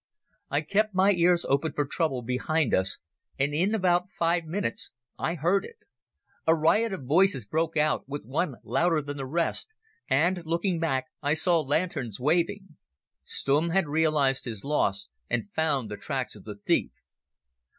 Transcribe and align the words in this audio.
I 0.49 0.61
kept 0.61 0.95
my 0.95 1.11
ears 1.11 1.45
open 1.47 1.73
for 1.73 1.85
trouble 1.85 2.23
behind 2.23 2.73
us, 2.73 2.97
and 3.37 3.53
in 3.53 3.75
about 3.75 4.09
five 4.09 4.45
minutes 4.45 4.89
I 5.19 5.35
heard 5.35 5.63
it. 5.63 5.75
A 6.47 6.55
riot 6.55 6.91
of 6.91 7.03
voices 7.05 7.45
broke 7.45 7.77
out, 7.77 8.09
with 8.09 8.25
one 8.25 8.55
louder 8.63 9.03
than 9.03 9.17
the 9.17 9.27
rest, 9.27 9.75
and, 10.09 10.41
looking 10.43 10.79
back, 10.79 11.05
I 11.21 11.35
saw 11.35 11.59
lanterns 11.59 12.19
waving. 12.19 12.77
Stumm 13.25 13.69
had 13.73 13.87
realized 13.87 14.45
his 14.45 14.63
loss 14.65 15.09
and 15.29 15.53
found 15.53 15.91
the 15.91 15.97
tracks 15.97 16.33
of 16.35 16.45
the 16.45 16.55
thief. 16.55 16.93